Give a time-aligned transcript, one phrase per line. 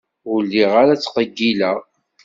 [0.31, 1.77] Ur lliɣ ara ttqeyyileɣ.